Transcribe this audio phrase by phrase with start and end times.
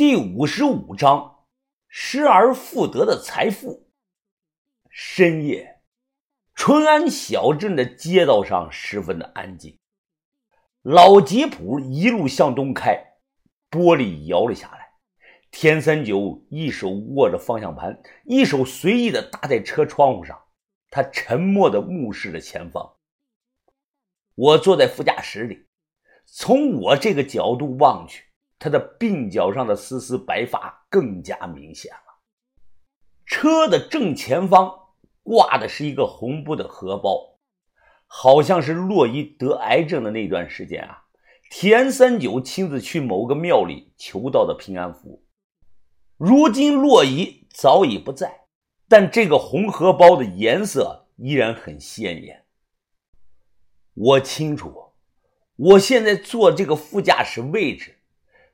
[0.00, 1.44] 第五十五章，
[1.86, 3.90] 失而复得的财富。
[4.88, 5.82] 深夜，
[6.54, 9.78] 淳安小镇的街道上十分的安静。
[10.80, 13.18] 老吉普一路向东开，
[13.70, 14.94] 玻璃摇了下来。
[15.50, 20.40] 田三九一手握着方向盘，一手随意的搭在车窗户上，
[20.88, 22.94] 他沉默的目视着前方。
[24.34, 25.66] 我坐在副驾驶里，
[26.24, 28.29] 从我这个角度望去。
[28.60, 32.20] 他的鬓角上的丝丝白发更加明显了。
[33.24, 34.70] 车的正前方
[35.22, 37.38] 挂的是一个红布的荷包，
[38.06, 41.04] 好像是洛伊得癌症的那段时间啊，
[41.50, 45.24] 田三九亲自去某个庙里求到的平安符。
[46.18, 48.42] 如今洛伊早已不在，
[48.88, 52.44] 但这个红荷包的颜色依然很鲜艳。
[53.94, 54.92] 我清楚，
[55.56, 57.99] 我现在坐这个副驾驶位置。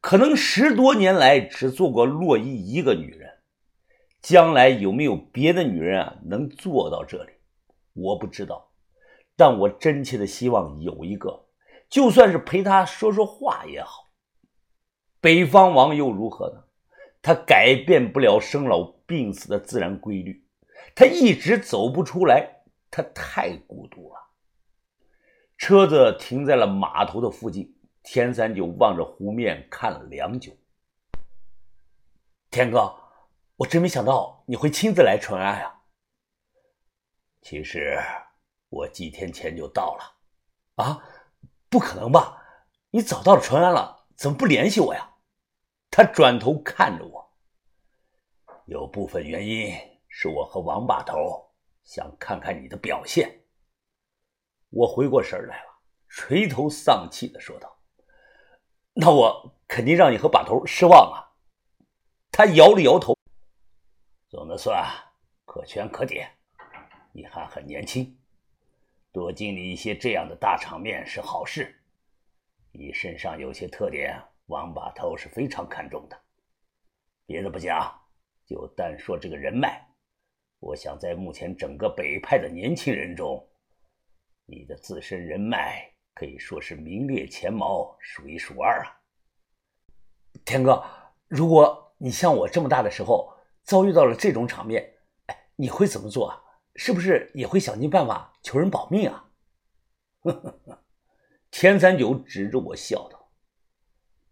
[0.00, 3.30] 可能十多年来只做过洛伊一个女人，
[4.22, 7.32] 将来有没有别的女人啊能做到这里，
[7.92, 8.70] 我不知道，
[9.36, 11.46] 但我真切的希望有一个，
[11.88, 14.10] 就算是陪她说说话也好。
[15.20, 16.64] 北方王又如何呢？
[17.22, 20.42] 他改变不了生老病死的自然规律，
[20.94, 24.16] 他一直走不出来，他太孤独了。
[25.58, 27.76] 车子停在了码头的附近。
[28.02, 30.56] 田三九望着湖面看了良久。
[32.50, 32.94] 田哥，
[33.56, 35.82] 我真没想到你会亲自来淳安啊！
[37.42, 37.98] 其实
[38.68, 40.84] 我几天前就到了。
[40.84, 41.04] 啊，
[41.68, 42.42] 不可能吧？
[42.90, 45.14] 你早到了淳安了，怎么不联系我呀？
[45.90, 47.36] 他转头看着我。
[48.66, 49.72] 有部分原因
[50.08, 51.52] 是我和王把头
[51.84, 53.44] 想看看你的表现。
[54.70, 55.70] 我回过神来了，
[56.08, 57.79] 垂头丧气的说道。
[59.00, 61.34] 那我肯定让你和把头失望了。
[62.30, 63.16] 他摇了摇头。
[64.28, 64.86] 总的算
[65.46, 66.30] 可圈可点，
[67.10, 68.14] 你还很年轻，
[69.10, 71.82] 多经历一些这样的大场面是好事。
[72.72, 76.20] 你身上有些特点，王把头是非常看重的。
[77.24, 77.90] 别的不讲，
[78.44, 79.82] 就单说这个人脉，
[80.58, 83.48] 我想在目前整个北派的年轻人中，
[84.44, 85.90] 你的自身人脉。
[86.20, 88.92] 可以说是名列前茅，数一数二啊！
[90.44, 90.84] 田哥，
[91.28, 93.32] 如果你像我这么大的时候
[93.62, 94.98] 遭遇到了这种场面，
[95.28, 96.44] 哎，你会怎么做啊？
[96.76, 99.30] 是不是也会想尽办法求人保命啊？
[100.20, 100.84] 呵呵呵
[101.50, 103.32] 田三九指着我笑道：“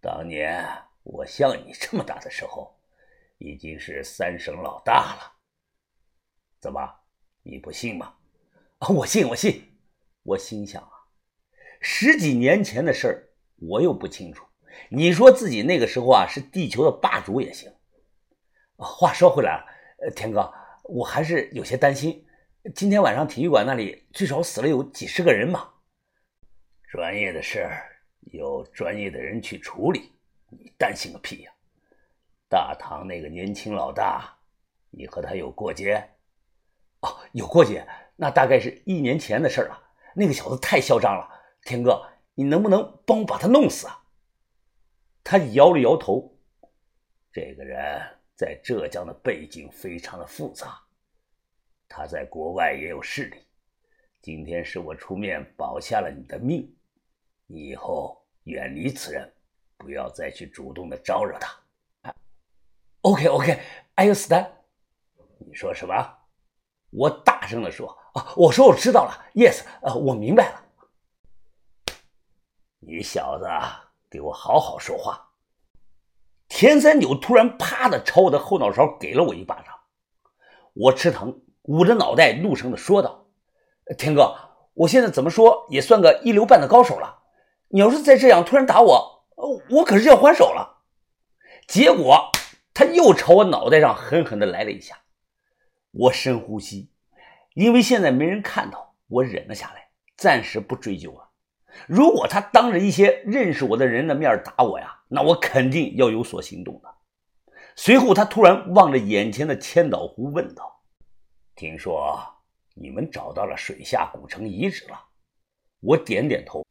[0.00, 0.66] 当年
[1.02, 2.74] 我像你这么大的时候，
[3.36, 5.36] 已经是三省老大了。
[6.60, 6.80] 怎么，
[7.42, 8.14] 你不信吗？”
[8.80, 9.62] 啊，我信，我信！
[10.22, 10.93] 我心想。
[11.86, 14.46] 十几年前的事儿，我又不清楚。
[14.88, 17.70] 你说自己那个时候啊是地球的霸主也行。
[18.76, 20.50] 话说回来了，田哥，
[20.84, 22.24] 我还是有些担心。
[22.74, 25.68] 今天晚上体育馆那里最少死了有几十个人嘛。
[26.88, 28.00] 专业的事儿
[28.32, 30.10] 有专业的人去处理，
[30.48, 31.52] 你担心个屁呀！
[32.48, 34.34] 大唐那个年轻老大，
[34.88, 36.02] 你和他有过节？
[37.00, 39.78] 哦，有过节，那大概是一年前的事了。
[40.14, 41.33] 那个小子太嚣张了。
[41.64, 44.04] 天哥，你能不能帮我把他弄死啊？
[45.24, 46.30] 他摇了摇头。
[47.32, 48.00] 这个人
[48.36, 50.78] 在浙江的背景非常的复杂，
[51.88, 53.38] 他在国外也有势力。
[54.20, 56.70] 今天是我出面保下了你的命，
[57.46, 59.32] 你以后远离此人，
[59.78, 62.14] 不要再去主动的招惹他。
[63.00, 64.50] OK OK，I understand。
[65.38, 66.18] 你说什么？
[66.90, 70.63] 我大声的说啊，我说我知道了，Yes，呃，我明白了。
[72.86, 73.46] 你小子，
[74.10, 75.30] 给我好好说话！
[76.48, 79.74] 田三九突然啪的朝我的后脑勺给了我一巴掌，
[80.74, 83.26] 我吃疼，捂着脑袋怒声的说道
[83.96, 84.36] ：“田哥，
[84.74, 87.22] 我现在怎么说也算个一流半的高手了，
[87.68, 89.24] 你要是再这样突然打我，
[89.70, 90.82] 我可是要还手了。”
[91.66, 92.30] 结果
[92.74, 94.98] 他又朝我脑袋上狠狠的来了一下，
[95.90, 96.90] 我深呼吸，
[97.54, 99.88] 因为现在没人看到，我忍了下来，
[100.18, 101.23] 暂时不追究了。
[101.86, 106.94] 如果他当着一些认识我的人的面打我呀，那我肯定要有所行动的。
[107.76, 110.80] 随后，他突然望着眼前的千岛湖问道
[111.56, 112.18] ：“听说
[112.74, 114.98] 你们找到了水下古城遗址了？”
[115.82, 116.64] 我点点头。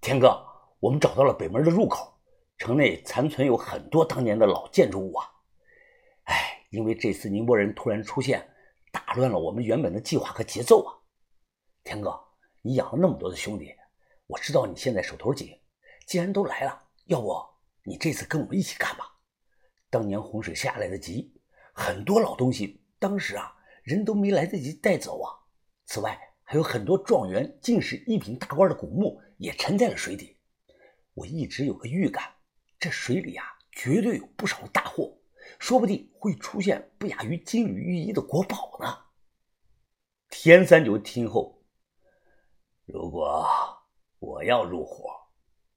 [0.00, 0.44] 天哥，
[0.78, 2.12] 我们找到了北门的入口，
[2.58, 5.26] 城内残存有很多当年的老建筑物啊。
[6.24, 8.46] 哎，因为这次宁波人突然出现，
[8.92, 10.94] 打乱了我们原本的计划和节奏啊。
[11.82, 12.20] 天哥，
[12.60, 13.74] 你养了那么多的兄弟。
[14.32, 15.60] 我知道你现在手头紧，
[16.06, 17.36] 既然都来了，要不
[17.84, 19.04] 你这次跟我们一起干吧？
[19.90, 21.38] 当年洪水下来的急，
[21.74, 25.28] 很多老东西当时啊人都没来得及带走啊。
[25.84, 30.38] 此外，还有很多状元、进士、一品大官的古墓也沉在了水底。
[31.12, 32.24] 我一直有个预感，
[32.78, 35.14] 这水里啊绝对有不少大货，
[35.58, 38.98] 说不定会出现不亚于金缕玉衣的国宝呢。
[40.30, 41.62] 田三九听后，
[42.86, 43.46] 如果
[44.22, 45.10] 我要入伙，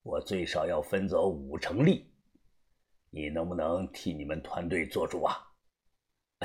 [0.04, 2.14] 我最少要分走五成利。
[3.10, 5.36] 你能不能替你们团队做主啊？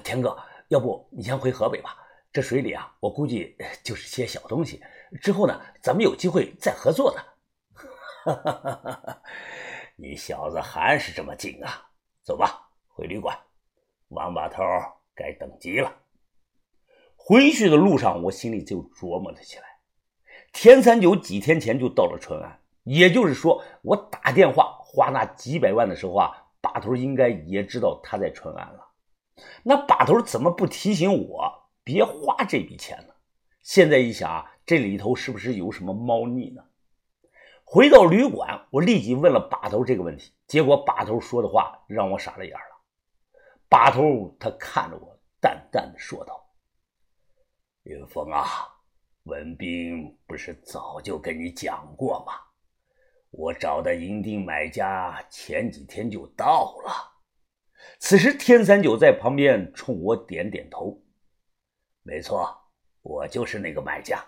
[0.02, 0.34] 田哥，
[0.68, 1.98] 要不你先回河北吧。
[2.32, 3.54] 这水里啊，我估计
[3.84, 4.82] 就是些小东西。
[5.20, 7.20] 之后呢，咱们有机会再合作的。
[8.24, 9.22] 哈哈哈哈哈！
[9.94, 11.86] 你小子还是这么精啊！
[12.22, 13.38] 走吧，回旅馆。
[14.08, 14.62] 王把头
[15.14, 15.94] 该等急了。
[17.14, 19.69] 回去的路上，我心里就琢磨了起来。
[20.52, 26.30] 田三九几天前就到了淳安，也就是说，我打电话花那几百万的时候啊，
[26.60, 28.86] 把头应该也知道他在淳安了。
[29.62, 33.14] 那把头怎么不提醒我别花这笔钱呢？
[33.62, 36.62] 现在一想啊，这里头是不是有什么猫腻呢？
[37.64, 42.82] 回到旅馆，我立即问了把头这个问题，结果把头说的话让我傻了眼了。
[43.68, 46.44] 把头他看着我，淡淡的说道
[47.84, 48.44] ：“云峰啊，
[49.24, 52.32] 文斌不是早就跟你讲过吗？
[53.30, 56.90] 我找的银锭买家前几天就到了。”
[57.98, 61.02] 此时，天三九在旁边冲我点点头
[62.02, 62.48] ：“没错，
[63.02, 64.24] 我就是那个买家。”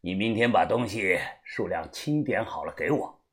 [0.00, 3.24] 你明天把东西数量清点好了给我，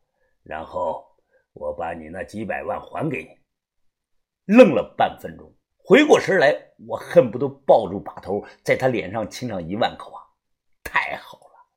[0.44, 1.06] 然后
[1.54, 4.56] 我把你那几百万还给你。
[4.56, 10.23] 愣了半分钟，回过神来，我恨不得抱住把头，在他脸上亲上一万口啊！
[10.84, 11.68] 太好了，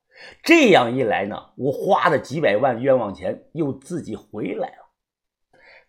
[0.43, 4.89] 这样一来呢，我花的几百万冤枉钱又自己回来了。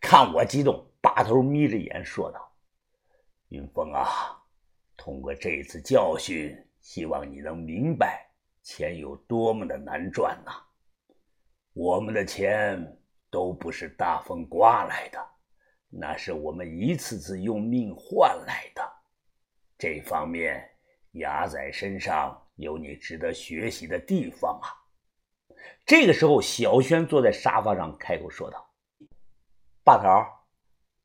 [0.01, 2.53] 看我激动，把头眯着眼说道
[3.49, 4.43] ：“云峰啊，
[4.97, 8.25] 通过这次教训，希望你能明白。”
[8.63, 10.53] 钱有多么的难赚呐！
[11.73, 12.99] 我们的钱
[13.31, 15.19] 都不是大风刮来的，
[15.89, 18.83] 那是我们一次次用命换来的。
[19.79, 20.69] 这方面，
[21.13, 24.67] 牙仔身上有你值得学习的地方啊！
[25.87, 28.69] 这个时候，小轩坐在沙发上开口说道
[29.85, 30.09] ：“把头，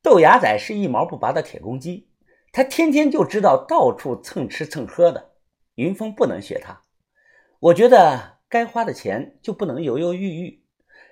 [0.02, 2.10] 豆芽仔是一毛不拔的铁公鸡，
[2.52, 5.32] 他天天就知道到处蹭吃蹭喝的。
[5.76, 6.82] 云峰不能学他。”
[7.60, 10.64] 我觉得该花的钱就不能犹犹豫豫，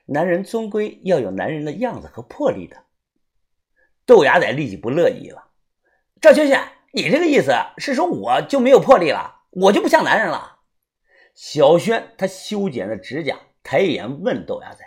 [0.06, 2.84] 男人终归要有男人的样子和魄力的。
[4.04, 5.52] 豆芽仔立即不乐意了
[6.20, 6.60] ：“赵轩轩，
[6.92, 10.58] 你这个意思是说我就没有魄力了，我就不像男人了？”
[11.34, 14.84] 小轩他修剪了指甲，抬眼问豆芽仔：“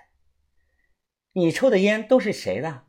[1.33, 2.83] 你抽的烟都是谁的？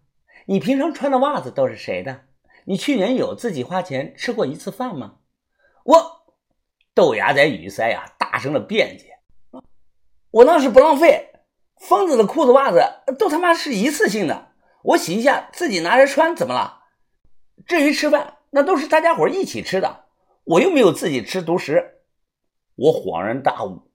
[0.47, 2.27] 你平常穿的袜子都是谁的？
[2.65, 5.21] 你去年有自己花钱吃过一次饭吗？”
[5.85, 6.27] 我
[6.95, 8.13] 豆芽仔语塞呀。
[8.19, 9.19] 大声的辩解
[10.31, 11.31] ：“我那是不浪费，
[11.81, 12.83] 疯子的裤子袜子
[13.19, 14.53] 都他妈是一次性的，
[14.83, 16.83] 我洗一下自己拿着穿，怎么了？
[17.67, 20.06] 至于吃饭，那都是大家伙一起吃的，
[20.47, 22.01] 我又没有自己吃独食。”
[22.77, 23.91] 我恍然大悟，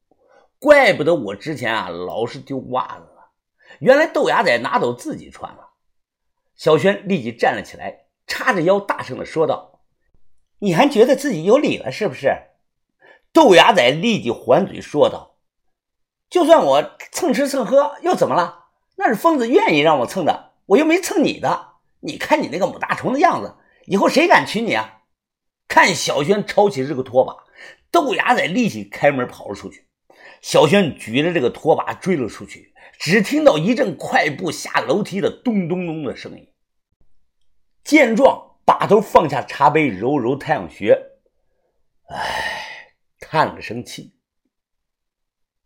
[0.59, 3.31] 怪不得我之前啊老是丢袜子了，
[3.80, 5.69] 原来豆芽仔拿走自己穿了。
[6.56, 9.81] 小轩立即站了起来，叉着腰大声的说道
[10.59, 12.35] ：“你还觉得自己有理了是不是？”
[13.33, 15.37] 豆芽仔立即还嘴说道
[16.30, 18.66] ：“就算我蹭吃蹭喝又怎么了？
[18.97, 21.76] 那是疯子愿意让我蹭的，我又没蹭你的。
[21.99, 25.01] 你看你那个母大虫的样子，以后谁敢娶你啊？”
[25.71, 27.33] 看小轩抄起这个拖把，
[27.90, 29.87] 豆芽仔立即开门跑了出去。
[30.42, 36.49] 小轩举着这个拖把追了出去，只听到一阵快步下楼梯的咚咚咚的声音。
[37.85, 41.01] 见状，把头放下茶杯，揉揉太阳穴，
[42.09, 42.57] 唉。
[43.21, 44.13] 叹了声气，